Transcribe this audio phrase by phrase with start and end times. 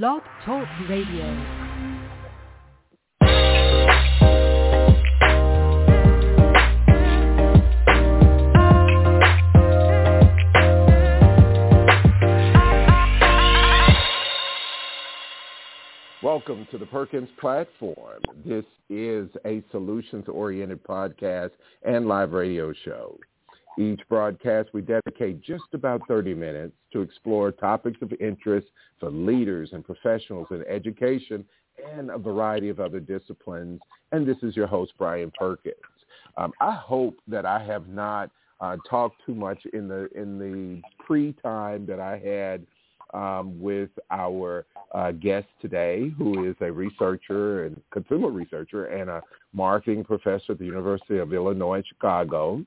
[0.00, 1.26] Blog Talk Radio.
[16.22, 18.22] Welcome to the Perkins platform.
[18.46, 21.50] This is a solutions-oriented podcast
[21.82, 23.18] and live radio show.
[23.78, 28.66] Each broadcast, we dedicate just about 30 minutes to explore topics of interest
[29.00, 31.44] for leaders and professionals in education
[31.96, 33.80] and a variety of other disciplines.
[34.12, 35.76] And this is your host, Brian Perkins.
[36.36, 38.30] Um, I hope that I have not
[38.60, 42.64] uh, talked too much in the in the pre-time that I had
[43.12, 49.22] um, with our uh, guest today, who is a researcher and consumer researcher and a
[49.52, 52.64] marketing professor at the University of Illinois Chicago.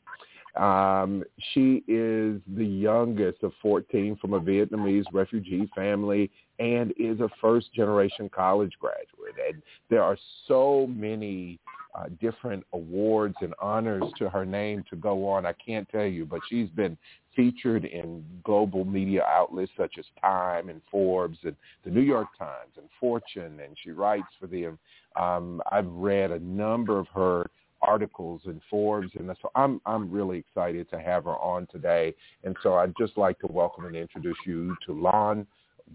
[0.58, 1.24] Um,
[1.54, 7.74] she is the youngest of 14 from a Vietnamese refugee family and is a first
[7.74, 9.36] generation college graduate.
[9.50, 11.60] And there are so many
[11.94, 15.46] uh, different awards and honors to her name to go on.
[15.46, 16.98] I can't tell you, but she's been
[17.36, 22.72] featured in global media outlets such as Time and Forbes and the New York Times
[22.78, 24.80] and Fortune, and she writes for them.
[25.20, 27.50] Um, I've read a number of her
[27.86, 32.14] articles in Forbes, and so I'm I'm really excited to have her on today.
[32.44, 35.46] And so I'd just like to welcome and introduce you to Lan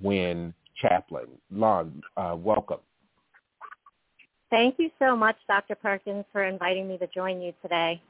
[0.03, 1.27] Nguyen Chaplin.
[1.51, 2.81] Lan, uh, welcome.
[4.51, 5.77] Thank you so much, Dr.
[5.77, 8.03] Perkins, for inviting me to join you today.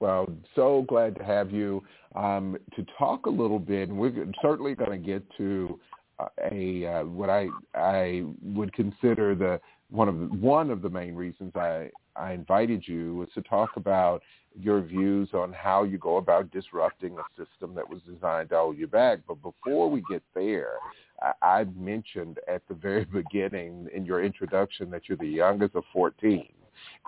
[0.00, 1.82] Well, so glad to have you
[2.14, 5.80] um, to talk a little bit, and we're certainly going to get to
[6.18, 10.90] uh, a uh, what I I would consider the one of the, one of the
[10.90, 14.22] main reasons I I invited you was to talk about
[14.58, 18.78] your views on how you go about disrupting a system that was designed to hold
[18.78, 19.18] you back.
[19.28, 20.74] But before we get there,
[21.20, 25.84] I, I mentioned at the very beginning in your introduction that you're the youngest of
[25.92, 26.48] 14.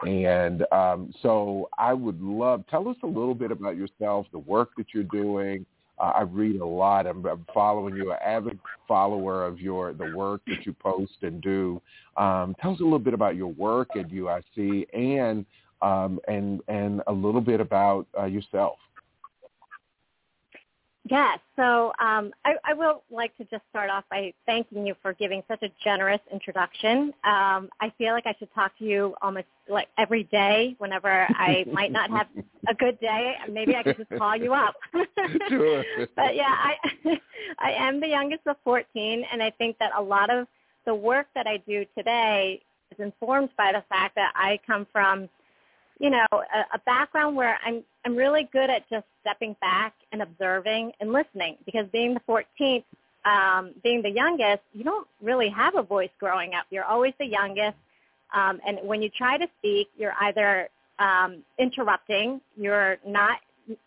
[0.07, 4.71] And um, so I would love, tell us a little bit about yourself, the work
[4.77, 5.67] that you're doing.
[6.01, 7.07] Uh, I read a lot.
[7.07, 11.41] I'm, I'm following you, an avid follower of your the work that you post and
[11.41, 11.81] do.
[12.17, 15.45] Um, tell us a little bit about your work at UIC and
[15.83, 18.79] um, and and a little bit about uh, yourself.
[21.11, 21.39] Yes.
[21.57, 25.43] So um, I, I will like to just start off by thanking you for giving
[25.49, 27.13] such a generous introduction.
[27.25, 31.65] Um, I feel like I should talk to you almost like every day whenever I
[31.73, 32.27] might not have
[32.69, 33.35] a good day.
[33.51, 34.75] Maybe I could just call you up.
[35.49, 35.85] sure.
[36.17, 36.75] but yeah, I
[37.59, 40.47] I am the youngest of 14, and I think that a lot of
[40.85, 42.61] the work that I do today
[42.91, 45.29] is informed by the fact that I come from
[46.01, 50.23] you know, a, a background where I'm I'm really good at just stepping back and
[50.23, 52.85] observing and listening because being the 14th,
[53.27, 56.65] um, being the youngest, you don't really have a voice growing up.
[56.71, 57.77] You're always the youngest,
[58.35, 63.41] um, and when you try to speak, you're either um, interrupting, you're not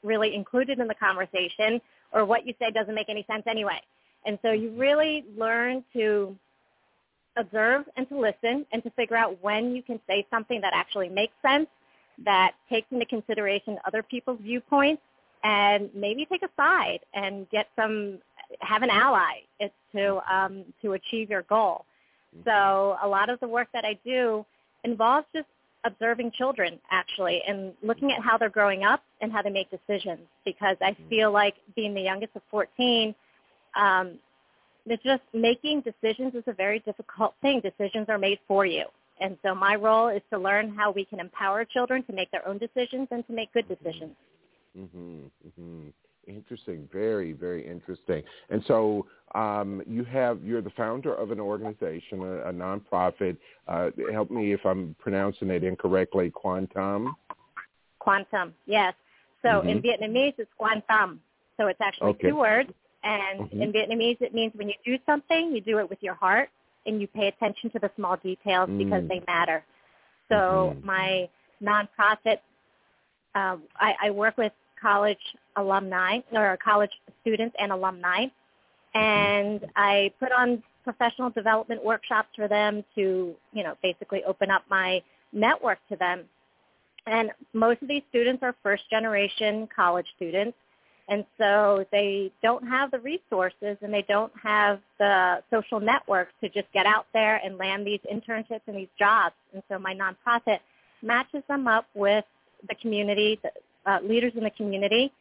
[0.03, 1.81] really included in the conversation,
[2.13, 3.81] or what you say doesn't make any sense anyway.
[4.27, 6.37] And so you really learn to
[7.37, 11.09] observe and to listen and to figure out when you can say something that actually
[11.09, 11.65] makes sense
[12.25, 15.01] that takes into consideration other people's viewpoints
[15.43, 18.19] and maybe take a side and get some
[18.59, 19.39] have an ally
[19.93, 21.85] to um, to achieve your goal.
[22.35, 22.49] Mm-hmm.
[22.49, 24.45] So a lot of the work that I do
[24.83, 25.47] involves just
[25.83, 30.21] observing children actually and looking at how they're growing up and how they make decisions
[30.45, 31.09] because I mm-hmm.
[31.09, 33.15] feel like being the youngest of 14,
[33.75, 34.19] um,
[34.85, 37.61] it's just making decisions is a very difficult thing.
[37.61, 38.85] Decisions are made for you.
[39.21, 42.45] And so my role is to learn how we can empower children to make their
[42.47, 44.15] own decisions and to make good decisions.
[44.77, 45.19] Mm-hmm.
[45.47, 45.87] Mm-hmm.
[46.27, 46.89] Interesting.
[46.91, 48.23] Very, very interesting.
[48.49, 49.05] And so
[49.35, 53.37] um, you have you're the founder of an organization, a, a nonprofit.
[53.67, 56.31] Uh, help me if I'm pronouncing it incorrectly.
[56.31, 57.11] QuanTâm.
[58.01, 58.51] QuanTâm.
[58.65, 58.93] Yes.
[59.41, 59.69] So mm-hmm.
[59.69, 61.17] in Vietnamese, it's QuanTâm.
[61.57, 62.29] So it's actually okay.
[62.29, 62.71] two words.
[63.03, 63.61] And mm-hmm.
[63.61, 66.49] in Vietnamese, it means when you do something, you do it with your heart
[66.85, 68.77] and you pay attention to the small details mm.
[68.77, 69.63] because they matter.
[70.29, 70.85] So mm-hmm.
[70.85, 71.29] my
[71.61, 72.39] nonprofit,
[73.35, 74.51] um, I, I work with
[74.81, 75.17] college
[75.55, 76.91] alumni or college
[77.21, 78.25] students and alumni,
[78.93, 84.63] and I put on professional development workshops for them to, you know, basically open up
[84.69, 85.01] my
[85.31, 86.23] network to them.
[87.05, 90.57] And most of these students are first generation college students
[91.11, 96.47] and so they don't have the resources and they don't have the social networks to
[96.47, 99.35] just get out there and land these internships and these jobs.
[99.53, 100.59] And so my nonprofit
[101.03, 102.23] matches them up with
[102.69, 103.51] the community, the,
[103.91, 105.11] uh, leaders in the community,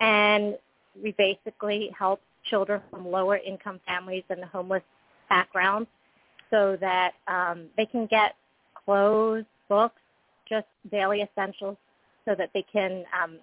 [0.00, 0.56] and
[1.02, 4.82] we basically help children from lower income families and the homeless
[5.28, 5.88] backgrounds
[6.52, 8.36] so that um, they can get
[8.84, 10.00] clothes, books,
[10.48, 11.76] just daily essentials
[12.24, 13.38] so that they can um,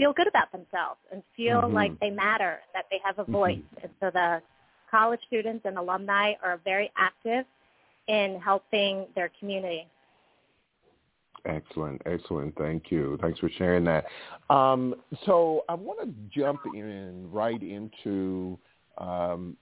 [0.00, 1.74] feel good about themselves and feel mm-hmm.
[1.74, 3.32] like they matter, that they have a mm-hmm.
[3.32, 3.58] voice.
[3.58, 3.84] Mm-hmm.
[3.84, 4.40] And so the
[4.90, 7.44] college students and alumni are very active
[8.08, 9.86] in helping their community.
[11.44, 12.56] Excellent, excellent.
[12.56, 13.18] Thank you.
[13.20, 14.06] Thanks for sharing that.
[14.48, 14.94] Um,
[15.26, 18.58] so I want to jump in right into,
[18.98, 19.56] um,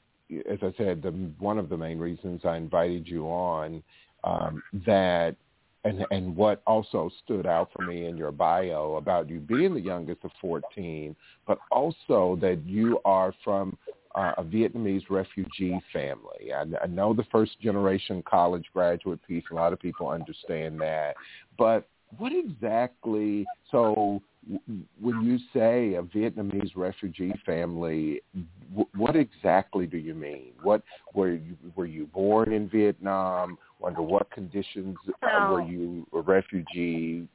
[0.51, 3.83] as I said, the, one of the main reasons I invited you on
[4.25, 5.37] um, that
[5.89, 9.81] and and what also stood out for me in your bio about you being the
[9.81, 13.77] youngest of 14, but also that you are from
[14.15, 16.53] uh, a Vietnamese refugee family.
[16.55, 19.45] I, I know the first generation college graduate piece.
[19.51, 21.15] A lot of people understand that,
[21.57, 23.47] but what exactly?
[23.71, 24.23] So
[25.01, 28.23] when you say a Vietnamese refugee family,
[28.97, 30.53] what exactly do you mean?
[30.63, 30.83] What
[31.15, 33.59] were you were you born in Vietnam?
[33.85, 37.29] Under what conditions uh, were you a refugee?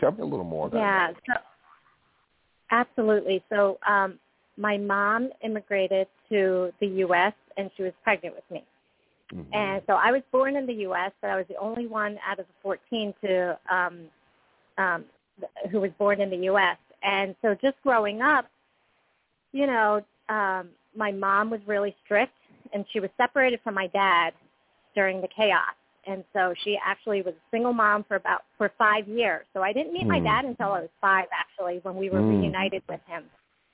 [0.00, 1.16] Tell me a little more about yeah, that.
[1.28, 1.40] Yeah, so,
[2.70, 3.42] absolutely.
[3.50, 4.18] So um,
[4.56, 7.32] my mom immigrated to the U.S.
[7.56, 8.64] and she was pregnant with me.
[9.34, 9.52] Mm-hmm.
[9.52, 12.38] And so I was born in the U.S., but I was the only one out
[12.38, 13.98] of the 14 to um,
[14.78, 15.04] um,
[15.70, 16.76] who was born in the U.S.
[17.02, 18.46] And so just growing up,
[19.52, 22.34] you know, um, my mom was really strict,
[22.72, 24.32] and she was separated from my dad
[24.94, 25.74] during the chaos.
[26.06, 29.44] And so she actually was a single mom for about for five years.
[29.54, 30.08] So I didn't meet mm.
[30.08, 32.40] my dad until I was five, actually, when we were mm.
[32.40, 33.24] reunited with him.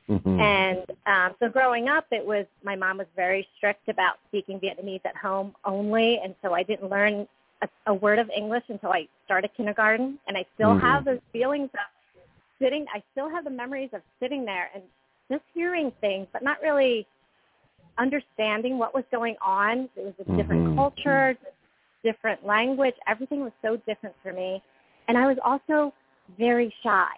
[0.08, 0.40] Mm-hmm.
[0.40, 5.04] And um, so growing up, it was my mom was very strict about speaking Vietnamese
[5.04, 7.26] at home only, and so I didn't learn
[7.62, 10.18] a, a word of English until I started kindergarten.
[10.28, 10.86] And I still mm-hmm.
[10.86, 11.80] have those feelings of
[12.60, 12.86] sitting.
[12.94, 14.82] I still have the memories of sitting there and
[15.30, 17.06] just hearing things, but not really
[17.98, 19.88] understanding what was going on.
[19.96, 20.36] It was a mm-hmm.
[20.36, 21.36] different culture,
[22.04, 22.94] different language.
[23.06, 24.62] Everything was so different for me,
[25.08, 25.92] and I was also
[26.38, 27.08] very shy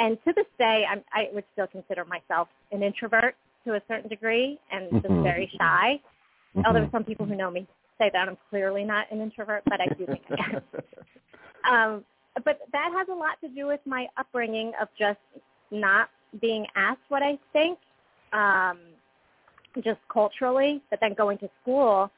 [0.00, 3.34] and to this day, I'm, I would still consider myself an introvert
[3.66, 4.96] to a certain degree and mm-hmm.
[4.98, 6.00] just very shy.
[6.56, 6.66] Mm-hmm.
[6.66, 7.66] Although some people who know me
[7.98, 11.94] say that I'm clearly not an introvert, but I do think I am.
[11.94, 12.04] um,
[12.44, 15.18] but that has a lot to do with my upbringing of just
[15.70, 16.08] not
[16.40, 17.78] being asked what I think,
[18.32, 18.78] um,
[19.82, 20.82] just culturally.
[20.90, 22.10] But then going to school,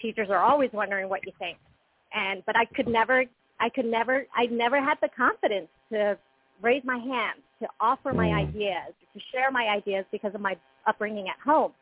[0.00, 1.58] teachers are always wondering what you think,
[2.14, 3.24] and but I could never,
[3.60, 6.18] I could never, I never had the confidence to
[6.62, 8.48] raise my hand, to offer my mm.
[8.48, 11.72] ideas, to share my ideas because of my upbringing at home.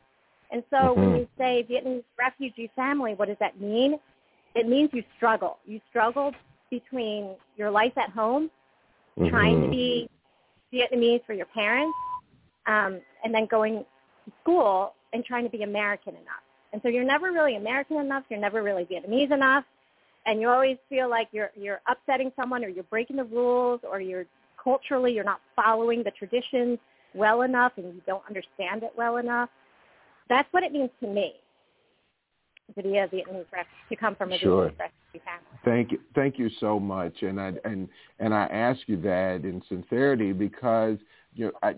[0.51, 1.01] And so mm-hmm.
[1.01, 3.99] when you say Vietnamese refugee family, what does that mean?
[4.53, 5.57] It means you struggle.
[5.65, 6.31] You struggle
[6.69, 8.49] between your life at home,
[9.17, 9.29] mm-hmm.
[9.29, 10.09] trying to be
[10.73, 11.95] Vietnamese for your parents,
[12.67, 13.85] um, and then going
[14.41, 16.43] school and trying to be American enough.
[16.73, 18.23] And so you're never really American enough.
[18.29, 19.63] You're never really Vietnamese enough.
[20.25, 24.01] And you always feel like you're you're upsetting someone or you're breaking the rules or
[24.01, 24.25] you're
[24.61, 26.79] culturally you're not following the traditions
[27.13, 29.49] well enough and you don't understand it well enough.
[30.27, 31.35] That's what it means to me
[32.75, 34.69] to be a Vietnamese refugee, to come from a sure.
[34.69, 35.59] Vietnamese refugee family.
[35.63, 37.87] Thank you, thank you so much, and I and
[38.19, 40.97] and I ask you that in sincerity because
[41.35, 41.75] you know I,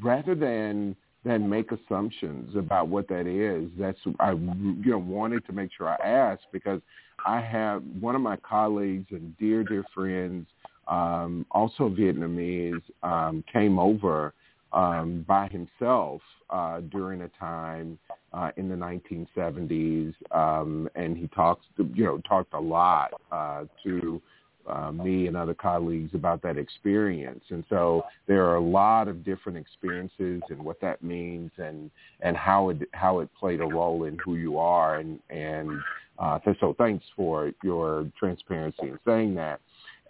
[0.00, 0.94] rather than
[1.26, 3.70] than make assumptions about what that is.
[3.78, 6.80] That's I you know wanted to make sure I asked because
[7.26, 10.46] I have one of my colleagues and dear dear friends
[10.88, 14.34] um, also Vietnamese, um, came over
[14.72, 17.98] um, by himself uh, during a time
[18.32, 21.64] uh, in the 1970s, um, and he talks,
[21.94, 24.20] you know, talked a lot uh, to
[24.68, 27.44] uh, me and other colleagues about that experience.
[27.50, 32.36] And so there are a lot of different experiences and what that means and, and
[32.36, 34.96] how it, how it played a role in who you are.
[34.96, 35.80] And, and
[36.18, 39.60] uh, so thanks for your transparency in saying that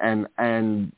[0.00, 0.92] and and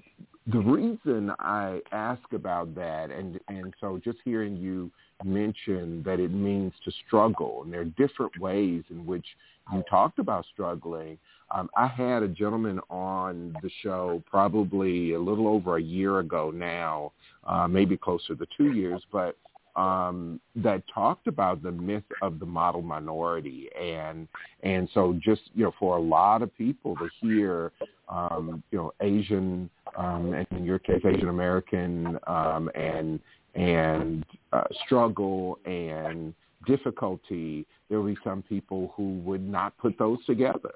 [0.50, 4.90] the reason I ask about that, and and so just hearing you
[5.24, 9.26] mention that it means to struggle, and there are different ways in which
[9.72, 11.18] you talked about struggling.
[11.50, 16.50] Um, I had a gentleman on the show probably a little over a year ago
[16.54, 17.12] now,
[17.44, 19.36] uh, maybe closer to two years, but
[19.76, 24.26] um, that talked about the myth of the model minority, and
[24.62, 27.70] and so just you know for a lot of people to hear
[28.08, 33.20] um, you know Asian um, and in your case Asian American um, and
[33.54, 36.34] and uh, struggle and
[36.66, 40.74] difficulty, there will be some people who would not put those together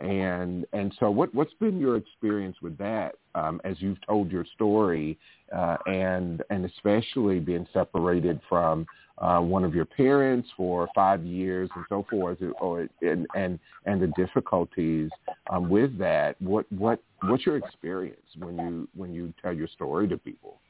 [0.00, 4.44] and and so what what's been your experience with that um, as you've told your
[4.54, 5.18] story
[5.54, 8.86] uh, and and especially being separated from
[9.18, 14.02] uh, one of your parents for five years and so forth, or and and and
[14.02, 15.10] the difficulties
[15.50, 16.40] um, with that.
[16.40, 20.60] What what what's your experience when you when you tell your story to people?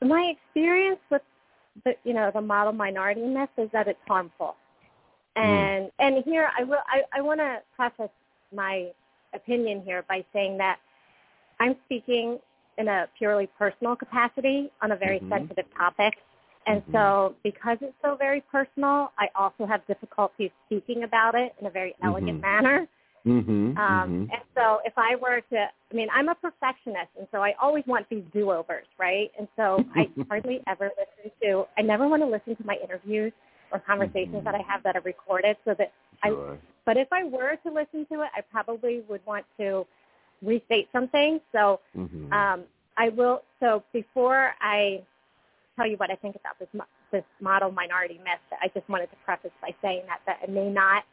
[0.00, 1.22] My experience with
[1.84, 4.56] the you know the model minority myth is that it's harmful.
[5.36, 5.90] And mm.
[5.98, 8.10] and here I will I, I want to preface
[8.54, 8.90] my
[9.34, 10.78] opinion here by saying that
[11.60, 12.38] I'm speaking
[12.78, 15.32] in a purely personal capacity on a very mm-hmm.
[15.32, 16.14] sensitive topic.
[16.66, 16.92] And mm-hmm.
[16.92, 21.70] so because it's so very personal, I also have difficulty speaking about it in a
[21.70, 22.64] very elegant mm-hmm.
[22.64, 22.86] manner.
[23.26, 23.50] Mm-hmm.
[23.50, 24.20] Um, mm-hmm.
[24.32, 27.84] And so if I were to, I mean, I'm a perfectionist, and so I always
[27.86, 29.30] want these do-overs, right?
[29.38, 33.32] And so I hardly ever listen to, I never want to listen to my interviews
[33.72, 34.44] or conversations mm-hmm.
[34.44, 35.92] that I have that are recorded so that
[36.24, 36.54] sure.
[36.54, 39.86] I, but if I were to listen to it, I probably would want to
[40.42, 41.40] restate something.
[41.52, 42.32] So mm-hmm.
[42.32, 42.64] um,
[42.96, 43.42] I will.
[43.60, 45.02] So before I
[45.76, 46.68] tell you what I think about this
[47.12, 50.68] this model minority myth, I just wanted to preface by saying that that I may
[50.68, 51.04] not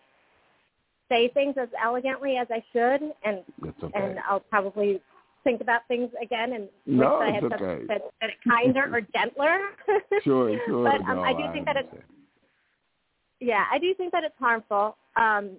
[1.10, 3.44] say things as elegantly as I should, and
[3.84, 3.92] okay.
[3.94, 5.02] and I'll probably
[5.44, 7.86] think about things again and no, wish I had okay.
[7.88, 9.60] said, said, it kinder or gentler.
[10.24, 10.84] sure, sure.
[10.92, 12.04] but um, no, I do I think that it's
[13.39, 15.51] yeah, I do think that it's harmful um,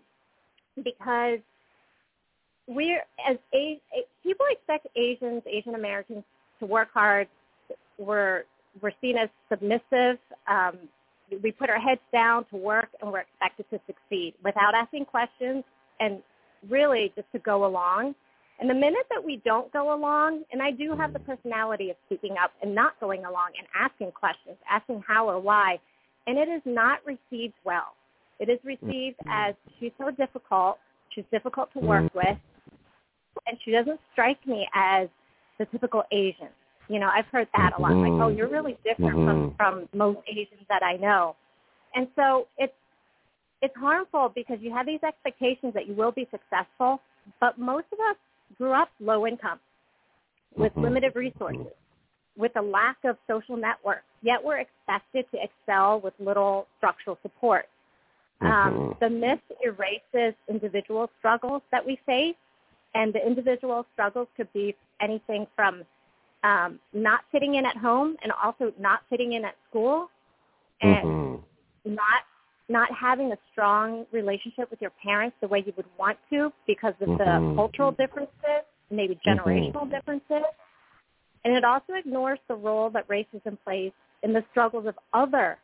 [0.82, 1.38] because
[2.66, 3.80] we're as a,
[4.22, 6.24] people expect Asians, Asian Americans
[6.60, 7.28] to work hard.
[7.98, 8.44] We're
[8.80, 10.18] we're seen as submissive.
[10.46, 10.78] Um,
[11.42, 15.64] we put our heads down to work, and we're expected to succeed without asking questions,
[16.00, 16.22] and
[16.68, 18.14] really just to go along.
[18.60, 21.96] And the minute that we don't go along, and I do have the personality of
[22.06, 25.78] speaking up and not going along and asking questions, asking how or why,
[26.28, 27.94] and it is not received well.
[28.38, 30.76] It is received as she's so difficult,
[31.14, 32.36] she's difficult to work with,
[33.46, 35.08] and she doesn't strike me as
[35.58, 36.50] the typical Asian.
[36.88, 37.92] You know, I've heard that a lot.
[37.92, 39.56] Like, oh, you're really different mm-hmm.
[39.56, 41.34] from from most Asians that I know,
[41.94, 42.74] and so it's
[43.62, 47.00] it's harmful because you have these expectations that you will be successful,
[47.40, 48.16] but most of us
[48.56, 49.58] grew up low income
[50.56, 50.82] with mm-hmm.
[50.82, 51.72] limited resources,
[52.38, 54.04] with a lack of social networks.
[54.22, 57.66] Yet we're expected to excel with little structural support.
[58.40, 58.92] Um, mm-hmm.
[59.00, 62.36] the myth erases individual struggles that we face
[62.94, 65.82] and the individual struggles could be anything from
[66.44, 70.08] um, not fitting in at home and also not fitting in at school
[70.80, 71.94] and mm-hmm.
[71.94, 72.22] not
[72.68, 76.92] not having a strong relationship with your parents the way you would want to because
[77.00, 77.48] of mm-hmm.
[77.48, 79.48] the cultural differences, maybe mm-hmm.
[79.48, 80.44] generational differences.
[81.44, 83.92] And it also ignores the role that racism plays
[84.22, 85.58] in the struggles of other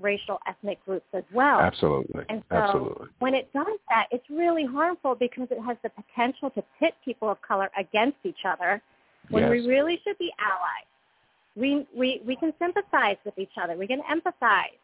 [0.00, 1.60] racial ethnic groups as well.
[1.60, 2.24] Absolutely.
[2.28, 3.06] And so Absolutely.
[3.18, 7.30] when it does that, it's really harmful because it has the potential to pit people
[7.30, 8.82] of color against each other
[9.28, 9.50] when yes.
[9.50, 10.86] we really should be allies.
[11.56, 13.76] We, we, we can sympathize with each other.
[13.76, 14.78] We can empathize.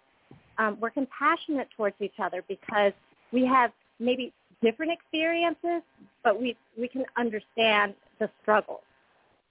[0.59, 2.93] Um, we're compassionate towards each other because
[3.33, 5.83] we have maybe different experiences,
[6.23, 8.81] but we, we can understand the struggles.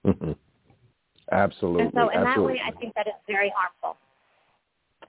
[0.05, 0.31] Mm-hmm.
[1.31, 1.83] Absolutely.
[1.83, 2.57] And so in Absolutely.
[2.57, 3.97] that way, I think that it's very harmful.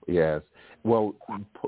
[0.07, 0.41] Yes.
[0.83, 1.15] Well,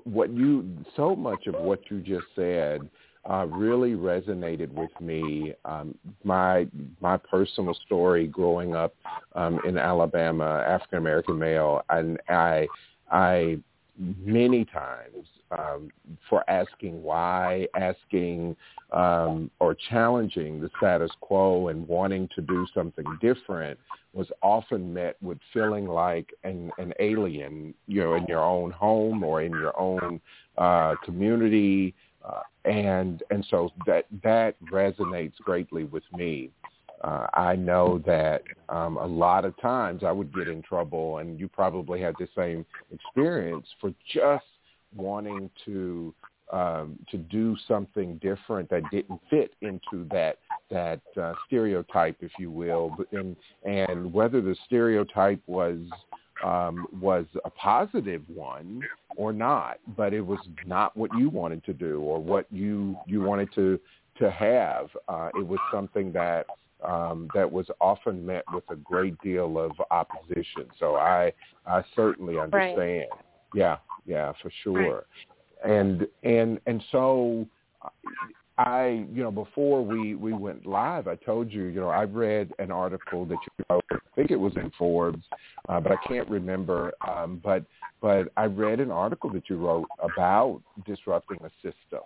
[0.06, 0.66] what you
[0.96, 2.90] so much of what you just said
[3.30, 5.54] uh, really resonated with me.
[5.66, 6.68] Um, my
[7.02, 8.96] my personal story growing up
[9.36, 12.68] um, in Alabama, African American male, and I
[13.12, 13.60] I
[14.00, 15.92] many times um,
[16.30, 18.56] for asking why, asking
[18.92, 23.78] um, or challenging the status quo and wanting to do something different
[24.14, 29.24] was often met with feeling like an, an alien, you know, in your own home
[29.24, 30.20] or in your own
[30.58, 31.94] uh, community,
[32.26, 36.50] uh, and and so that that resonates greatly with me.
[37.02, 41.40] Uh, I know that um, a lot of times I would get in trouble, and
[41.40, 44.46] you probably had the same experience for just
[44.96, 46.14] wanting to
[46.52, 50.38] um, to do something different that didn't fit into that
[50.72, 55.78] that uh, stereotype, if you will, and and whether the stereotype was
[56.44, 58.82] um, was a positive one
[59.16, 63.22] or not, but it was not what you wanted to do or what you you
[63.22, 63.80] wanted to
[64.18, 64.90] to have.
[65.08, 66.46] Uh, it was something that
[66.86, 70.66] um, that was often met with a great deal of opposition.
[70.80, 71.32] So I
[71.66, 72.78] I certainly understand.
[72.78, 73.08] Right.
[73.54, 75.04] Yeah, yeah, for sure.
[75.64, 75.72] Right.
[75.72, 77.48] And and and so
[78.60, 82.52] I, you know, before we we went live, I told you, you know, I read
[82.60, 83.84] an article that you wrote.
[83.92, 85.24] I think it was in Forbes,
[85.70, 86.92] uh, but I can't remember.
[87.08, 87.64] Um, but
[88.02, 92.02] but I read an article that you wrote about disrupting a system.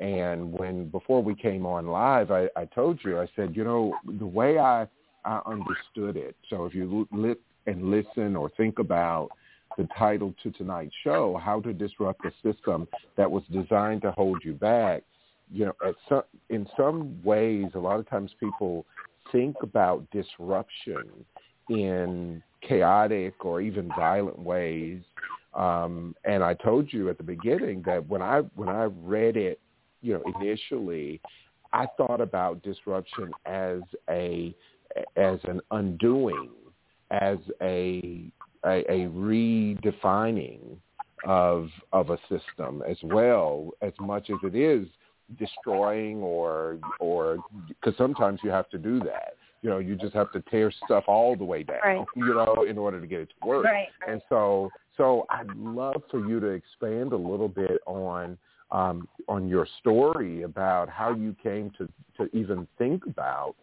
[0.00, 3.94] And when before we came on live, I, I told you, I said, you know,
[4.18, 4.86] the way I
[5.24, 6.36] I understood it.
[6.50, 9.30] So if you look and listen or think about
[9.78, 12.86] the title to tonight's show, How to Disrupt a System
[13.16, 15.02] That Was Designed to Hold You Back,
[15.50, 18.86] you know, at some, in some ways, a lot of times people
[19.32, 21.08] think about disruption
[21.70, 25.00] in chaotic or even violent ways.
[25.54, 29.60] Um, and I told you at the beginning that when I when I read it,
[30.04, 31.20] you know, initially,
[31.72, 34.54] I thought about disruption as a
[35.16, 36.50] as an undoing,
[37.10, 38.30] as a
[38.66, 40.60] a, a redefining
[41.26, 44.86] of of a system as well as much as it is
[45.38, 50.30] destroying or or because sometimes you have to do that you know you just have
[50.32, 52.06] to tear stuff all the way down right.
[52.14, 53.88] you know in order to get it to work right.
[54.06, 54.68] and so
[54.98, 58.36] so i'd love for you to expand a little bit on
[58.70, 63.54] um, on your story about how you came to to even think about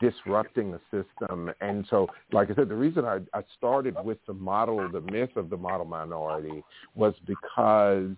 [0.00, 1.50] disrupting the system.
[1.60, 5.36] And so, like I said, the reason I, I started with the model, the myth
[5.36, 6.62] of the model minority,
[6.94, 8.16] was because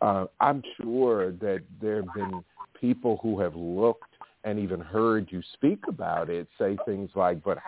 [0.00, 2.44] uh, I'm sure that there have been
[2.80, 4.04] people who have looked
[4.44, 7.58] and even heard you speak about it say things like, "But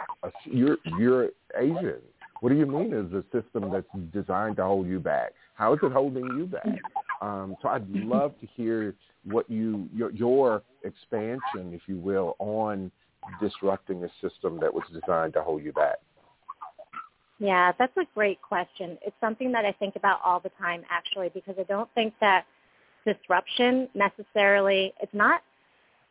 [0.44, 2.00] you're you're Asian.
[2.40, 5.32] What do you mean is a system that's designed to hold you back?
[5.54, 6.80] How is it holding you back?"
[7.22, 12.90] Um, so I'd love to hear what you your, your expansion, if you will, on
[13.40, 15.96] disrupting a system that was designed to hold you back?
[17.38, 18.98] Yeah, that's a great question.
[19.04, 22.44] It's something that I think about all the time actually because I don't think that
[23.04, 25.42] disruption necessarily it's not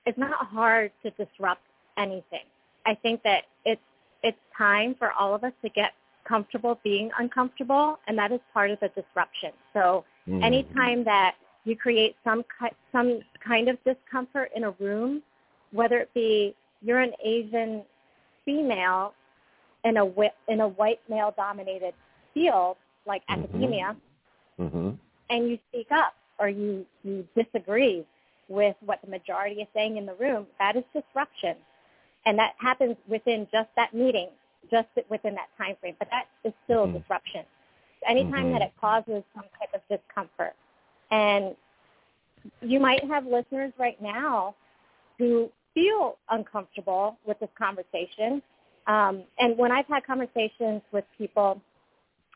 [0.06, 1.62] it's not hard to disrupt
[1.98, 2.44] anything.
[2.86, 3.82] I think that it's
[4.24, 5.92] it's time for all of us to get
[6.28, 9.52] comfortable being uncomfortable and that is part of the disruption.
[9.74, 10.44] So mm-hmm.
[10.44, 12.44] anytime that you create some
[12.92, 15.22] some kind of discomfort in a room,
[15.72, 17.84] whether it be you're an Asian
[18.46, 19.14] female
[19.84, 20.06] in a
[20.48, 21.94] in a white male dominated
[22.34, 23.44] field like mm-hmm.
[23.44, 23.96] academia,
[24.60, 24.90] mm-hmm.
[25.30, 28.06] and you speak up or you you disagree
[28.48, 31.56] with what the majority is saying in the room, that is disruption,
[32.26, 34.28] and that happens within just that meeting,
[34.70, 35.96] just within that time frame.
[35.98, 36.98] But that is still mm-hmm.
[36.98, 37.46] disruption.
[38.08, 38.54] Anytime mm-hmm.
[38.54, 40.56] that it causes some type of discomfort,
[41.12, 41.56] and
[42.62, 44.56] you might have listeners right now
[45.18, 48.42] who feel uncomfortable with this conversation.
[48.88, 51.62] Um, and when I've had conversations with people,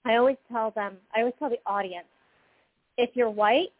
[0.06, 2.06] I always tell them, I always tell the audience,
[2.98, 3.74] if you're white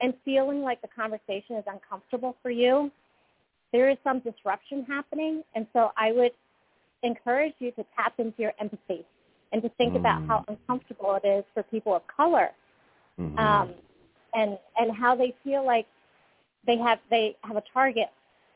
[0.00, 2.90] and feeling like the conversation is uncomfortable for you,
[3.72, 5.42] there is some disruption happening.
[5.54, 6.32] And so I would
[7.02, 9.04] encourage you to tap into your empathy
[9.54, 10.00] and to think mm.
[10.00, 12.48] about how uncomfortable it is for people of color
[13.18, 13.38] mm-hmm.
[13.38, 13.70] um,
[14.34, 15.86] and, and how they feel like
[16.66, 18.08] they have, they have a target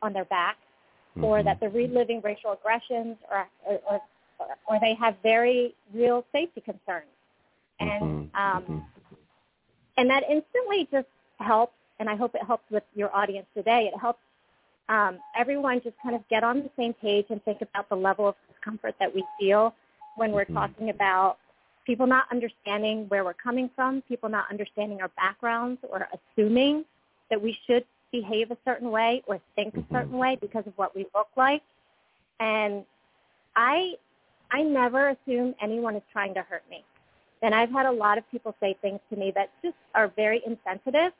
[0.03, 0.57] on their back
[1.13, 1.23] mm-hmm.
[1.23, 4.01] or that they're reliving racial aggressions or, or, or,
[4.69, 7.07] or they have very real safety concerns.
[7.79, 8.37] And, mm-hmm.
[8.37, 8.79] um, mm-hmm.
[9.99, 11.07] and that instantly just
[11.39, 13.89] helps, and I hope it helps with your audience today.
[13.93, 14.19] It helps
[14.89, 18.27] um, everyone just kind of get on the same page and think about the level
[18.27, 19.75] of discomfort that we feel
[20.19, 20.55] when we're mm-hmm.
[20.55, 21.39] talking about
[21.87, 26.85] people not understanding where we're coming from, people not understanding our backgrounds or assuming
[27.31, 30.19] that we should behave a certain way or think a certain mm-hmm.
[30.19, 31.63] way because of what we look like.
[32.41, 32.85] And
[33.57, 33.95] I
[34.51, 36.85] I never assume anyone is trying to hurt me.
[37.43, 40.43] And I've had a lot of people say things to me that just are very
[40.47, 41.13] insensitive.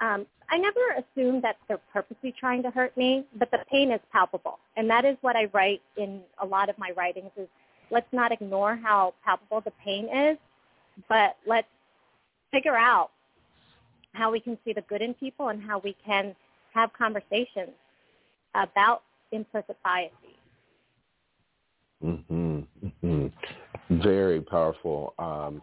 [0.00, 4.00] Um, I never assume that they're purposely trying to hurt me, but the pain is
[4.12, 4.58] palpable.
[4.76, 7.48] And that is what I write in a lot of my writings is
[7.90, 10.38] let's not ignore how palpable the pain is,
[11.08, 11.68] but let's
[12.50, 13.10] figure out
[14.12, 16.34] how we can see the good in people and how we can
[16.72, 17.72] have conversations
[18.54, 20.12] about implicit biases.
[22.04, 24.02] Mm-hmm, mm-hmm.
[24.02, 25.14] Very powerful.
[25.18, 25.62] Um,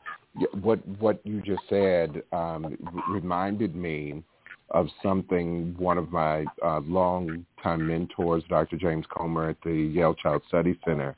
[0.61, 2.77] what what you just said um,
[3.09, 4.23] reminded me
[4.71, 8.77] of something one of my uh, long-time mentors, Dr.
[8.77, 11.13] James Comer at the Yale Child Study Center,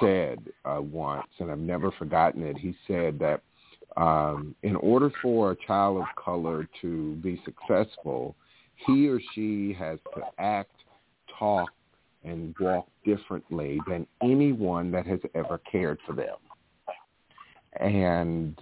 [0.00, 2.56] said uh, once, and I've never forgotten it.
[2.56, 3.42] He said that
[3.96, 8.34] um, in order for a child of color to be successful,
[8.86, 10.72] he or she has to act,
[11.38, 11.70] talk,
[12.24, 16.36] and walk differently than anyone that has ever cared for them.
[17.80, 18.56] And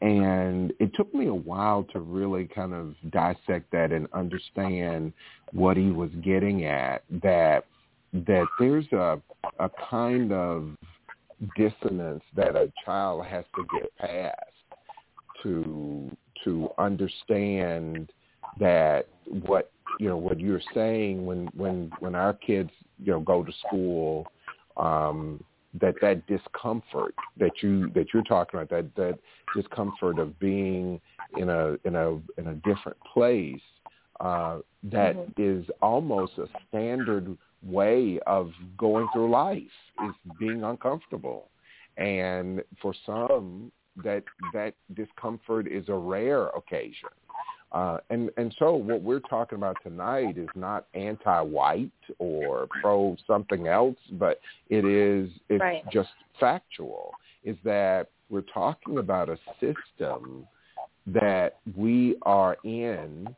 [0.00, 5.12] and it took me a while to really kind of dissect that and understand
[5.52, 7.64] what he was getting at that
[8.12, 9.20] that there's a
[9.58, 10.76] a kind of
[11.56, 14.34] dissonance that a child has to get past
[15.42, 16.10] to
[16.44, 18.10] to understand
[18.58, 19.08] that
[19.46, 23.52] what you know what you're saying when when when our kids you know go to
[23.66, 24.26] school
[24.76, 25.42] um
[25.80, 29.18] that that discomfort that you that you're talking about that that
[29.54, 31.00] discomfort of being
[31.36, 33.60] in a in a in a different place
[34.20, 35.60] uh, that mm-hmm.
[35.60, 39.62] is almost a standard way of going through life
[40.04, 41.48] is being uncomfortable
[41.96, 43.72] and for some
[44.04, 47.08] that that discomfort is a rare occasion
[47.72, 53.66] uh, and and so what we're talking about tonight is not anti-white or pro something
[53.66, 54.40] else, but
[54.70, 55.82] it is it's right.
[55.92, 56.08] just
[56.40, 57.12] factual.
[57.44, 60.46] Is that we're talking about a system
[61.06, 63.28] that we are in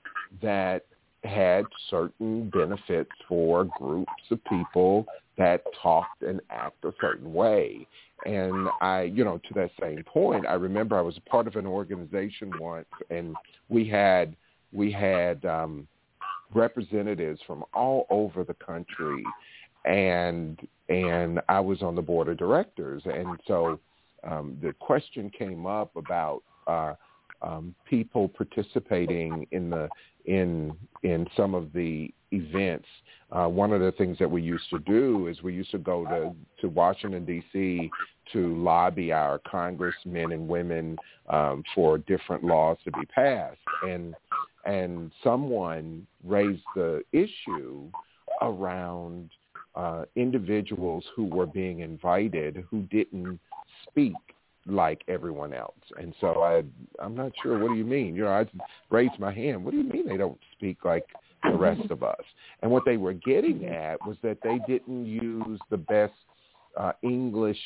[0.42, 0.84] that
[1.24, 5.06] had certain benefits for groups of people
[5.36, 7.86] that talked and act a certain way.
[8.26, 11.56] And I, you know, to that same point, I remember I was a part of
[11.56, 13.34] an organization once, and
[13.68, 14.36] we had
[14.72, 15.88] we had um,
[16.54, 19.24] representatives from all over the country,
[19.86, 20.58] and
[20.90, 23.80] and I was on the board of directors, and so
[24.28, 26.94] um, the question came up about uh,
[27.40, 29.88] um, people participating in the
[30.24, 32.86] in in some of the events.
[33.32, 36.04] Uh, one of the things that we used to do is we used to go
[36.04, 37.90] to to Washington D.C.
[38.32, 40.96] to lobby our congressmen and women
[41.28, 44.14] um, for different laws to be passed, and
[44.64, 47.90] and someone raised the issue
[48.42, 49.30] around
[49.74, 53.38] uh, individuals who were being invited who didn't
[53.88, 54.14] speak
[54.66, 55.80] like everyone else.
[55.98, 56.62] And so I,
[57.02, 57.58] I'm not sure.
[57.58, 58.14] What do you mean?
[58.14, 58.46] You know, I
[58.90, 59.64] raised my hand.
[59.64, 61.06] What do you mean they don't speak like
[61.44, 62.22] the rest of us?
[62.62, 66.12] And what they were getting at was that they didn't use the best
[66.76, 67.58] uh, English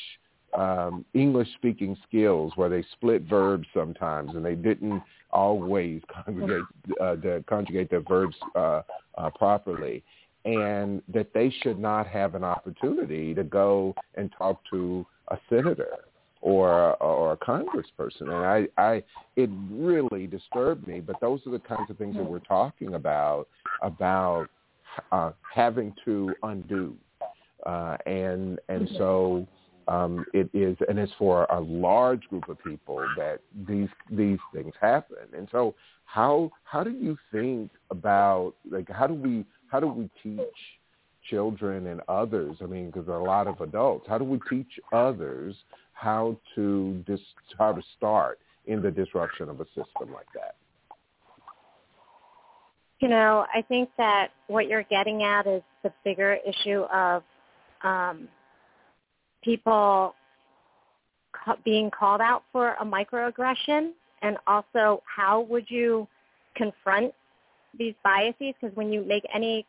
[0.57, 6.63] um, English speaking skills where they split verbs sometimes and they didn't always congregate
[7.01, 8.81] uh, the, conjugate their verbs uh,
[9.17, 10.01] uh, properly
[10.45, 16.04] and that they should not have an opportunity to go and talk to a senator
[16.45, 18.21] or or a congressperson.
[18.21, 19.03] And i i
[19.35, 23.47] it really disturbed me but those are the kinds of things that we're talking about
[23.81, 24.47] about
[25.11, 26.95] uh having to undo.
[27.65, 29.47] Uh and and so
[29.87, 34.73] um it is and it's for a large group of people that these these things
[34.79, 35.25] happen.
[35.35, 35.73] And so
[36.05, 40.59] how how do you think about like how do we how do we teach
[41.29, 44.39] children and others i mean because there are a lot of adults how do we
[44.49, 45.55] teach others
[45.95, 47.19] how to dis,
[47.57, 50.55] how to start in the disruption of a system like that?
[52.99, 57.23] You know, I think that what you're getting at is the bigger issue of
[57.83, 58.27] um,
[59.43, 60.15] people
[61.33, 66.07] ca- being called out for a microaggression, and also how would you
[66.55, 67.13] confront
[67.77, 68.53] these biases?
[68.59, 69.65] Because when you make any,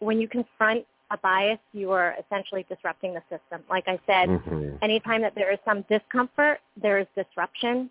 [0.00, 3.62] when you confront a bias, you are essentially disrupting the system.
[3.70, 4.76] Like I said, mm-hmm.
[4.82, 7.90] anytime that there is some discomfort, there is disruption.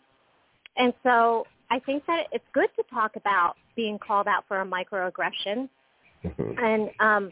[0.78, 4.66] And so I think that it's good to talk about being called out for a
[4.66, 5.68] microaggression.
[6.24, 6.64] Mm-hmm.
[6.64, 7.32] And um,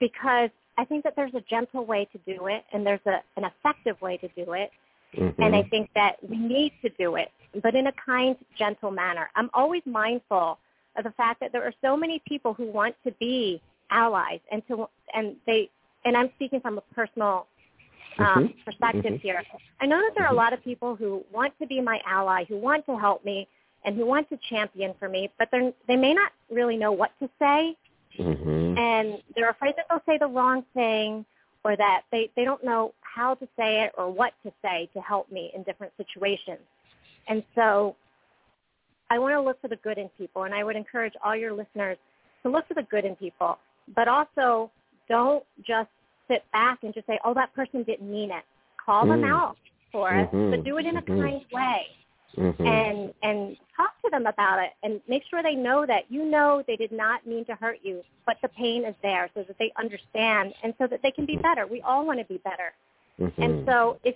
[0.00, 3.44] because I think that there's a gentle way to do it and there's a, an
[3.44, 4.70] effective way to do it.
[5.16, 5.42] Mm-hmm.
[5.42, 7.30] And I think that we need to do it,
[7.62, 9.28] but in a kind, gentle manner.
[9.36, 10.58] I'm always mindful
[10.96, 13.60] of the fact that there are so many people who want to be
[13.92, 15.70] allies and to and they
[16.04, 17.46] and I'm speaking from a personal
[18.18, 18.46] um, mm-hmm.
[18.64, 19.16] perspective mm-hmm.
[19.16, 19.42] here.
[19.80, 20.38] I know that there are a mm-hmm.
[20.38, 23.48] lot of people who want to be my ally, who want to help me,
[23.84, 27.10] and who want to champion for me, but they they may not really know what
[27.20, 27.76] to say,
[28.18, 28.78] mm-hmm.
[28.78, 31.24] and they're afraid that they'll say the wrong thing,
[31.64, 35.00] or that they they don't know how to say it or what to say to
[35.00, 36.60] help me in different situations,
[37.28, 37.96] and so.
[39.10, 41.52] I want to look for the good in people, and I would encourage all your
[41.52, 41.98] listeners
[42.42, 43.58] to look for the good in people
[43.94, 44.70] but also
[45.08, 45.88] don't just
[46.28, 48.44] sit back and just say, oh, that person didn't mean it.
[48.84, 49.08] Call mm.
[49.08, 49.56] them out
[49.90, 50.36] for mm-hmm.
[50.36, 51.20] it, but do it in a mm-hmm.
[51.20, 51.86] kind way.
[52.38, 52.66] Mm-hmm.
[52.66, 56.62] And and talk to them about it and make sure they know that you know
[56.66, 59.70] they did not mean to hurt you, but the pain is there so that they
[59.78, 61.42] understand and so that they can be mm-hmm.
[61.42, 61.66] better.
[61.66, 62.72] We all want to be better.
[63.20, 63.42] Mm-hmm.
[63.42, 64.14] And so if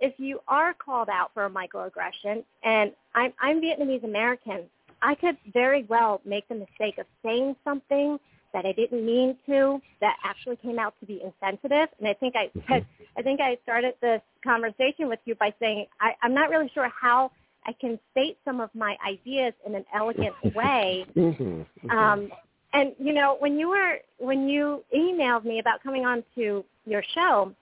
[0.00, 4.62] if you are called out for a microaggression, and I'm I'm Vietnamese American,
[5.02, 8.18] I could very well make the mistake of saying something
[8.52, 11.88] that I didn't mean to that actually came out to be insensitive.
[11.98, 12.74] And I think I mm-hmm.
[13.16, 16.88] I think I started this conversation with you by saying I, I'm not really sure
[16.88, 17.30] how
[17.66, 21.04] I can state some of my ideas in an elegant way.
[21.16, 21.42] Mm-hmm.
[21.42, 21.90] Mm-hmm.
[21.90, 22.30] Um,
[22.72, 27.02] and you know, when you were when you emailed me about coming on to your
[27.14, 27.52] show,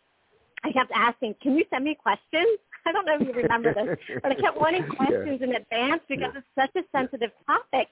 [0.64, 3.98] I kept asking, "Can you send me questions?" I don't know if you remember this,
[4.22, 5.46] but I kept wanting questions yeah.
[5.46, 6.40] in advance because yeah.
[6.40, 7.88] it's such a sensitive topic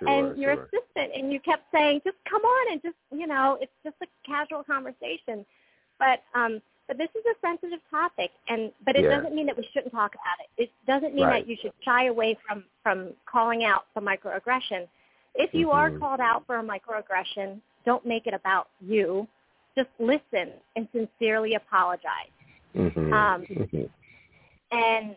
[0.00, 0.64] and your sure.
[0.64, 4.06] assistant and you kept saying just come on and just you know it's just a
[4.26, 5.44] casual conversation
[5.98, 9.16] but um but this is a sensitive topic, and but it Yeah.
[9.16, 10.64] doesn't mean that we shouldn't talk about it.
[10.64, 11.44] It doesn't mean Right.
[11.44, 14.88] that you should shy away from from calling out the microaggression.
[15.34, 16.00] If you are Mhm.
[16.00, 19.26] called out for a microaggression, don't make it about you.
[19.74, 22.30] Just listen and sincerely apologize,
[22.74, 23.12] Mhm.
[23.12, 23.90] Um, Mhm.
[24.70, 25.16] and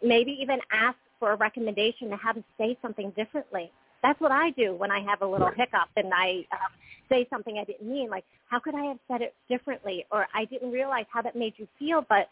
[0.00, 3.70] maybe even ask for a recommendation to how to say something differently.
[4.04, 6.70] That's what I do when I have a little hiccup and I um,
[7.08, 8.10] say something I didn't mean.
[8.10, 10.04] Like, how could I have said it differently?
[10.12, 12.28] Or I didn't realize how that made you feel, but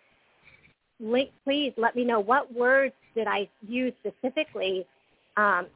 [1.44, 4.86] please let me know what words did I use specifically.
[5.38, 5.66] Um,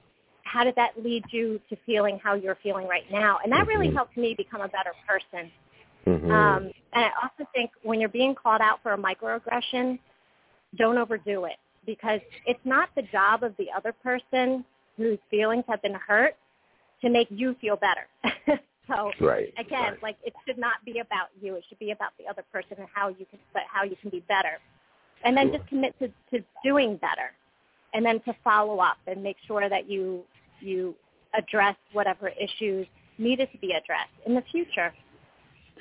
[0.43, 3.39] how did that lead you to feeling how you're feeling right now?
[3.43, 3.95] And that really Mhm.
[3.95, 5.51] helps me become a better person.
[6.05, 6.31] Mhm.
[6.31, 9.99] Um, and I also think when you're being called out for a microaggression,
[10.77, 11.57] don't overdo it
[11.87, 14.65] because it's not the job of the other person
[14.97, 16.35] whose feelings have been hurt
[17.03, 18.61] to make you feel better.
[18.89, 19.53] so right.
[19.59, 20.03] again, right.
[20.03, 21.55] like it should not be about you.
[21.57, 24.11] It should be about the other person and how you can but how you can
[24.11, 24.59] be better.
[25.25, 25.59] And then Sure.
[25.59, 27.33] just commit to, to doing better.
[27.95, 30.25] And then to follow up and make sure that you
[30.61, 30.95] you
[31.35, 32.87] address whatever issues
[33.19, 34.93] needed to be addressed in the future.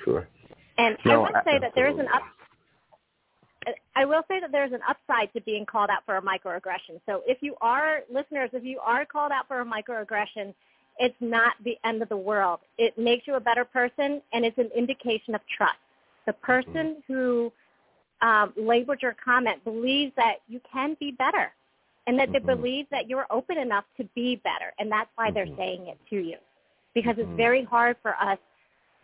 [0.04, 0.26] Sure.
[0.78, 2.14] And No, I would say that there is an absolutely.
[2.14, 2.35] up.
[3.94, 7.00] I will say that there's an upside to being called out for a microaggression.
[7.06, 10.54] So if you are listeners, if you are called out for a microaggression,
[10.98, 12.60] it's not the end of the world.
[12.78, 15.78] It makes you a better person, and it's an indication of trust.
[16.26, 17.52] The person who
[18.22, 21.52] um, labeled your comment believes that you can be better,
[22.06, 22.32] and that Mhm.
[22.32, 25.56] they believe that you're open enough to be better, and that's why they're Mhm.
[25.56, 26.38] saying it to you.
[26.94, 28.38] Because it's very hard for us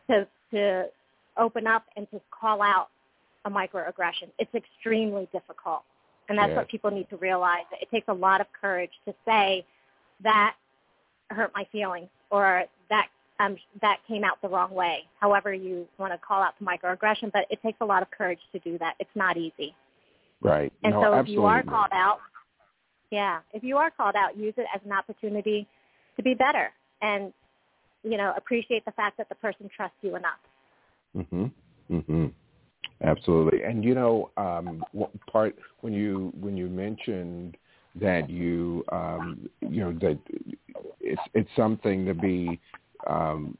[0.08, 0.90] to to
[1.36, 2.90] open up and to call out
[3.44, 4.30] a microaggression.
[4.38, 5.82] It's extremely difficult.
[6.28, 6.56] And that's Yes.
[6.56, 7.64] what people need to realize.
[7.80, 9.66] It takes a lot of courage to say
[10.20, 10.56] that
[11.30, 13.08] hurt my feelings or that
[13.40, 15.08] um, that came out the wrong way.
[15.18, 18.38] However you want to call out the microaggression, but it takes a lot of courage
[18.52, 18.94] to do that.
[19.00, 19.74] It's not easy.
[20.40, 20.72] Right.
[20.84, 22.20] And no, so if you are called out,
[23.10, 25.66] yeah, if you are called out, use it as an opportunity
[26.16, 27.32] to be better and,
[28.04, 30.38] you know, appreciate the fact that the person trusts you enough.
[31.16, 31.52] Mhm.
[31.90, 32.32] Mhm.
[33.02, 33.62] Absolutely.
[33.62, 34.84] And you know, um,
[35.30, 37.56] part when you when you mentioned
[37.96, 40.18] that you um, you know that
[41.00, 42.60] it's it's something to be
[43.06, 43.56] um,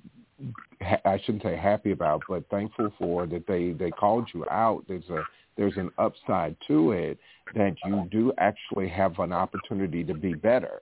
[0.81, 4.85] ha- I shouldn't say happy about, but thankful for that they they called you out.
[4.87, 5.23] There's a
[5.57, 7.19] there's an upside to it
[7.55, 10.81] that you do actually have an opportunity to be better.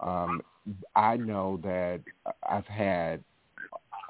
[0.00, 0.42] Um,
[0.94, 2.00] I know that
[2.48, 3.22] I've had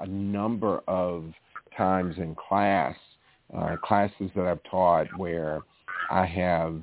[0.00, 1.32] a number of
[1.76, 2.96] times in class,
[3.56, 5.60] uh, classes that I've taught where
[6.10, 6.82] I have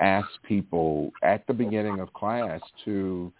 [0.00, 3.32] asked people at the beginning of class to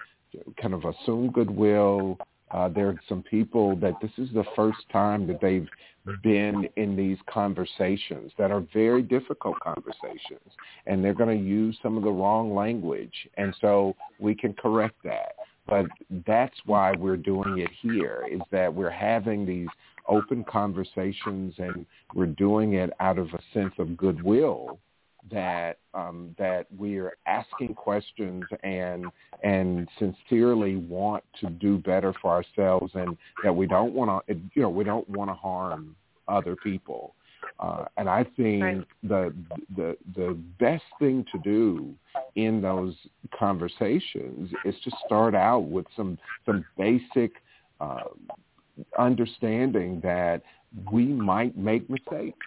[0.61, 2.18] kind of assume goodwill.
[2.50, 5.68] Uh, there are some people that this is the first time that they've
[6.22, 10.50] been in these conversations that are very difficult conversations
[10.87, 14.96] and they're going to use some of the wrong language and so we can correct
[15.04, 15.33] that
[15.66, 15.87] but
[16.26, 19.68] that's why we're doing it here is that we're having these
[20.10, 24.78] open conversations and we're doing it out of a sense of goodwill
[25.30, 29.06] that um, that we're asking questions and
[29.42, 34.62] and sincerely want to do better for ourselves and that we don't want to you
[34.62, 35.94] know we don't want to harm
[36.28, 37.14] other people
[37.58, 38.86] uh, and I think Right.
[39.02, 39.34] the
[39.76, 41.94] the the best thing to do
[42.34, 42.94] in those
[43.38, 47.32] conversations is to start out with some some basic
[47.80, 48.04] uh,
[48.98, 50.42] understanding that
[50.90, 52.46] we might make mistakes.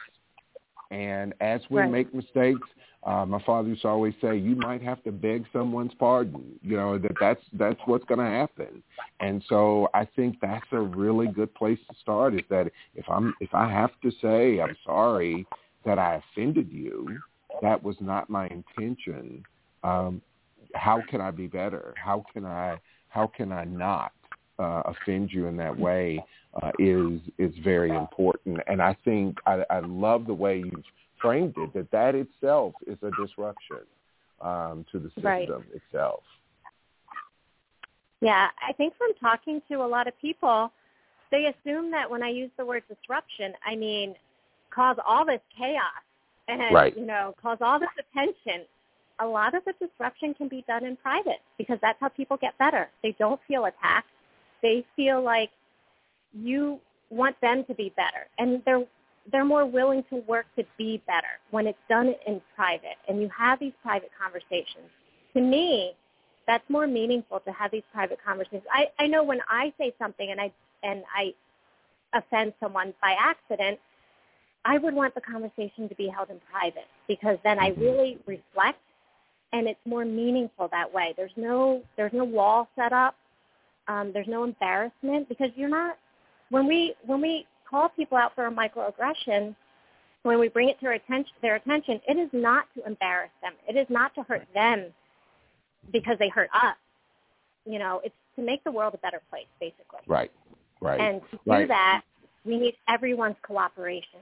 [0.91, 1.91] And as we Right.
[1.91, 2.67] make mistakes,
[3.04, 6.78] uh, my father used to always say, "You might have to beg someone's pardon." You
[6.78, 8.84] know that that's that's what's going to happen.
[9.19, 12.36] And so I think that's a really good place to start.
[12.36, 15.46] Is that if I'm if I have to say I'm sorry
[15.84, 17.19] that I offended you,
[17.62, 19.43] that was not my intention.
[19.84, 20.22] Um,
[20.76, 21.93] how can I be better?
[21.98, 24.12] How can I how can I not
[24.60, 26.24] uh, offend you in that way?
[26.62, 30.84] Uh, is is very important, and I think I, I love the way you've
[31.20, 31.74] framed it.
[31.74, 33.80] That that itself is a disruption
[34.39, 35.50] um, to the system Right.
[35.74, 36.22] itself.
[38.22, 40.72] Yeah, I think from talking to a lot of people,
[41.32, 44.13] they assume that when I use the word disruption, I mean
[44.70, 46.04] cause all this chaos
[46.48, 46.96] and Right.
[46.96, 48.68] you know cause all this attention.
[49.20, 52.58] A lot of the disruption can be done in private because that's how people get
[52.60, 52.89] better.
[53.02, 54.08] They don't feel attacked.
[54.63, 55.52] They feel like
[56.34, 56.80] you
[57.12, 58.84] want them to be better, and they're
[59.32, 63.30] they're more willing to work to be better when it's done in private and you
[63.38, 64.89] have these private conversations.
[65.34, 65.93] To me,
[66.45, 68.63] that's more meaningful to have these private conversations.
[68.71, 70.52] I, I know when I say something and I
[70.84, 71.34] and I
[72.13, 73.80] offend someone by accident,
[74.65, 77.82] I would want the conversation to be held in private because then I mm-hmm.
[77.82, 78.80] really reflect
[79.54, 81.13] and it's more meaningful that way.
[81.15, 83.15] There's no there's no wall set up.
[83.88, 85.98] Um, there's no embarrassment because you're not
[86.50, 89.56] when we when we call people out for a microaggression,
[90.24, 93.54] when we bring it to their attention, their attention, it is not to embarrass them.
[93.67, 94.86] It is not to hurt them
[95.91, 96.78] because they hurt us.
[97.65, 100.02] You know, it's to make the world a better place, basically.
[100.08, 100.32] Right.
[100.82, 101.00] Right.
[101.00, 101.67] And to do right.
[101.67, 102.02] that,
[102.46, 104.19] we need everyone's cooperation.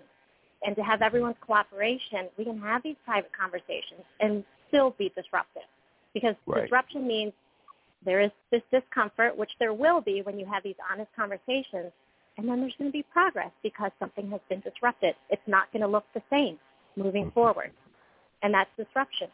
[0.64, 5.64] And to have everyone's cooperation, we can have these private conversations and still be disruptive.
[6.14, 6.64] Because right.
[6.64, 7.34] disruption means
[8.06, 11.92] there is this discomfort, which there will be when you have these honest conversations,
[12.38, 15.16] and then there's going to be progress because something has been disrupted.
[15.30, 16.58] It's not going to look the same
[16.96, 17.34] moving mm-hmm.
[17.34, 17.72] forward,
[18.42, 19.28] and that's disruption.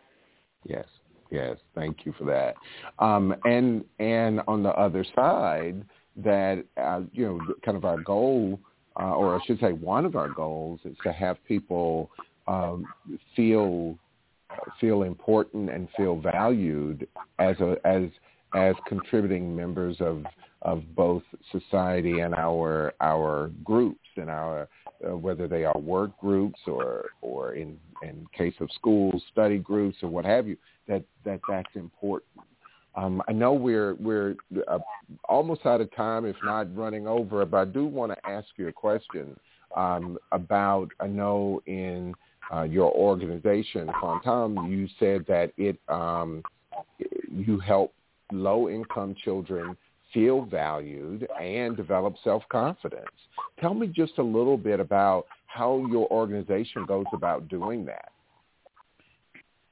[0.65, 0.86] Yes,
[1.32, 2.56] yes, thank you for that.
[3.03, 5.86] Um, and and on the other side,
[6.17, 8.60] that uh, you know, kind of our goal,
[8.99, 12.10] uh, or I should say, one of our goals is to have people
[12.47, 12.86] um,
[13.36, 13.97] feel
[14.80, 17.08] feel important and feel valued
[17.39, 18.03] as a as
[18.55, 20.23] as contributing members of
[20.63, 24.67] of both society and our our groups and our
[25.07, 29.97] uh, whether they are work groups or or in in case of schools study groups
[30.01, 30.57] or what have you
[30.88, 32.41] that that that's important
[32.97, 34.36] um, I know we're we're
[34.67, 34.79] uh,
[35.29, 38.67] almost out of time, if not running over, but I do want to ask you
[38.69, 39.39] a question
[39.75, 40.89] um, about.
[40.99, 42.15] I know in
[42.51, 46.41] uh, your organization, QuanTâm, you said that it um,
[47.31, 47.93] you help
[48.31, 49.75] low-income children
[50.13, 53.05] feel valued and develop self-confidence.
[53.59, 58.11] Tell me just a little bit about how your organization goes about doing that.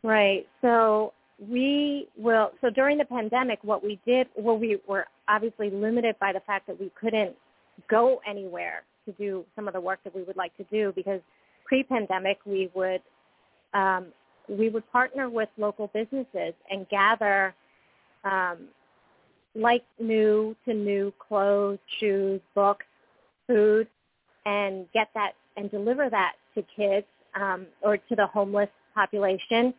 [0.03, 0.45] Right.
[0.61, 6.15] So we will so during the pandemic what we did well we were obviously limited
[6.19, 7.35] by the fact that we couldn't
[7.89, 11.19] go anywhere to do some of the work that we would like to do because
[11.65, 13.01] pre-pandemic we would
[13.73, 14.07] um,
[14.47, 17.53] we would partner with local businesses and gather
[18.25, 18.67] um,
[19.55, 22.85] like new to new clothes, shoes, books,
[23.47, 23.88] food,
[24.45, 27.07] and get that and deliver that to kids
[27.39, 29.73] um, or to the homeless population.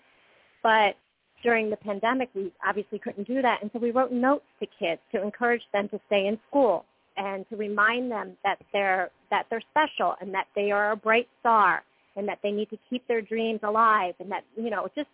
[0.63, 0.97] But
[1.43, 5.01] during the pandemic, we obviously couldn't do that, and so we wrote notes to kids
[5.13, 6.85] to encourage them to stay in school
[7.17, 11.29] and to remind them that they're that they're special and that they are a bright
[11.41, 11.83] star
[12.17, 15.09] and that they need to keep their dreams alive and that you know just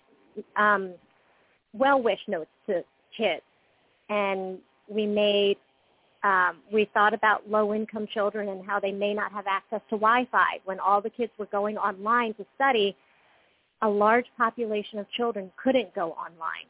[0.56, 0.94] um,
[1.72, 2.84] well wish notes to
[3.16, 3.42] kids.
[4.08, 5.56] And we made
[6.24, 9.96] um, we thought about low income children and how they may not have access to
[9.96, 12.96] Wi-Fi when all the kids were going online to study
[13.82, 16.68] a large population of children couldn't go online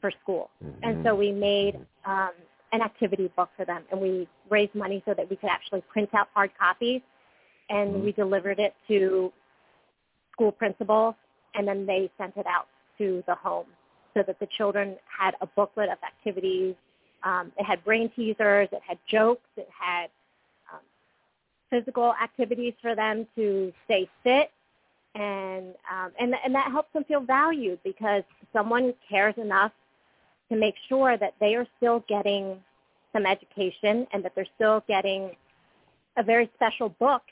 [0.00, 0.50] for school.
[0.64, 0.80] Mm-hmm.
[0.82, 2.32] And so we made um,
[2.72, 6.10] an activity book for them, and we raised money so that we could actually print
[6.12, 7.02] out hard copies,
[7.68, 8.04] and mm-hmm.
[8.06, 9.32] we delivered it to
[10.32, 11.14] school principals,
[11.54, 12.66] and then they sent it out
[12.98, 13.66] to the home
[14.14, 16.74] so that the children had a booklet of activities.
[17.22, 20.08] Um, it had brain teasers, it had jokes, it had
[20.72, 20.80] um,
[21.68, 24.50] physical activities for them to stay fit
[25.14, 29.72] and um, and and that helps them feel valued because someone cares enough
[30.50, 32.56] to make sure that they are still getting
[33.12, 35.30] some education and that they're still getting
[36.16, 37.22] a very special book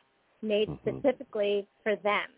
[0.43, 0.99] made mm-hmm.
[0.99, 2.29] specifically for them.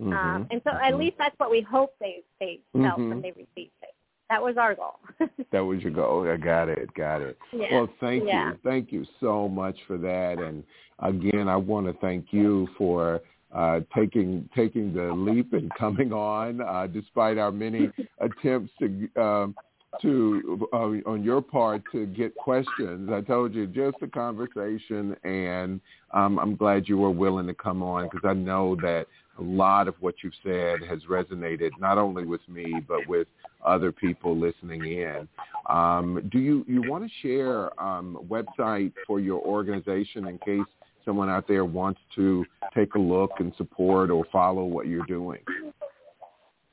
[0.00, 0.12] Mm-hmm.
[0.12, 1.00] Um, and so at mm-hmm.
[1.00, 3.20] least that's what we hope they they felt when mm-hmm.
[3.20, 3.94] they received it.
[4.30, 4.98] That was our goal.
[5.52, 6.28] that was your goal.
[6.28, 6.92] I got it.
[6.94, 7.38] Got it.
[7.52, 7.66] Yeah.
[7.72, 8.50] Well, thank yeah.
[8.50, 8.58] you.
[8.64, 10.38] Thank you so much for that.
[10.38, 10.64] And
[11.00, 13.20] again, I want to thank you for
[13.54, 19.54] uh, taking taking the leap and coming on, uh, despite our many attempts to um,
[20.02, 23.10] to uh, on your part to get questions.
[23.12, 25.80] I told you just a conversation, and
[26.12, 29.06] um, I'm glad you were willing to come on because I know that
[29.38, 33.26] a lot of what you've said has resonated not only with me but with
[33.64, 35.28] other people listening in.
[35.68, 40.66] Um, do you you want to share um, a website for your organization in case
[41.04, 45.40] someone out there wants to take a look and support or follow what you're doing?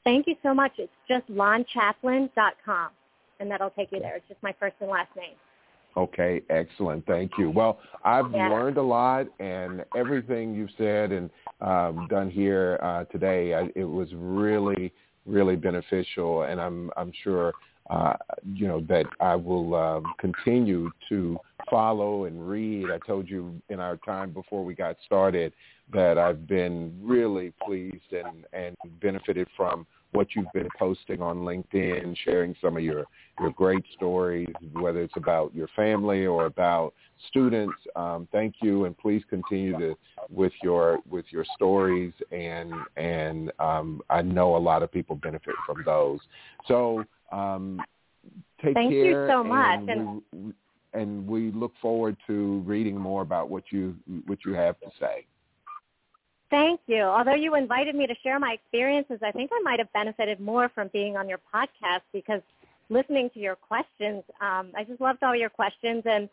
[0.04, 0.74] Thank you so much.
[0.78, 2.90] It's just lanchaplin.com,
[3.42, 4.16] and that'll take you there.
[4.16, 5.36] It's just my first and last name.
[5.98, 7.06] Okay, excellent.
[7.06, 7.50] Thank you.
[7.50, 8.48] Well, I've yeah.
[8.48, 11.30] learned a lot, and everything you've said and
[11.60, 14.94] um, done here uh, today, I, it was really,
[15.26, 17.54] really beneficial, and I'm I'm sure
[17.92, 18.14] uh,
[18.54, 21.38] you know, that I will um, continue to
[21.70, 22.86] follow and read.
[22.90, 25.52] I told you in our time before we got started
[25.92, 32.16] that I've been really pleased and, and benefited from what you've been posting on LinkedIn,
[32.24, 33.06] sharing some of your
[33.40, 36.94] your great stories, whether it's about your family or about
[37.30, 37.76] students.
[37.96, 39.96] Um, thank you, and please continue to
[40.30, 45.56] with your with your stories, and and um, I know a lot of people benefit
[45.66, 46.20] from those.
[46.68, 47.80] So um,
[48.64, 49.28] take thank care.
[49.28, 49.80] Thank you so much.
[49.88, 50.54] And we,
[50.94, 53.96] and we look forward to reading more about what you
[54.26, 55.26] what you have to say.
[56.52, 57.02] Thank you.
[57.02, 60.70] Although you invited me to share my experiences, I think I might have benefited more
[60.70, 62.42] from being on your podcast because
[62.90, 66.30] listening to your questions, um, I just loved all your questions, and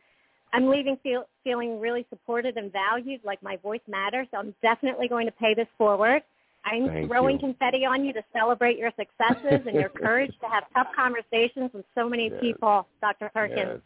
[0.53, 4.27] I'm leaving feel, feeling really supported and valued, like my voice matters.
[4.33, 6.23] So I'm definitely going to pay this forward.
[6.65, 7.55] I'm Thank throwing you.
[7.55, 11.85] confetti on you to celebrate your successes and your courage to have tough conversations with
[11.95, 12.41] so many Yes.
[12.41, 13.31] people, Dr.
[13.33, 13.71] Perkins.
[13.75, 13.81] Yes.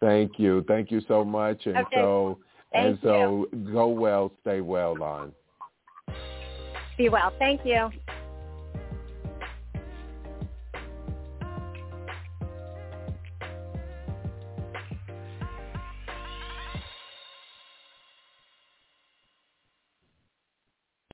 [0.00, 0.64] Thank you.
[0.66, 1.66] Thank you so much.
[1.66, 1.96] And Okay.
[1.96, 2.38] so
[2.72, 5.32] and Thank so go well, stay well, Lan.
[6.96, 7.32] Be well.
[7.38, 7.90] Thank you.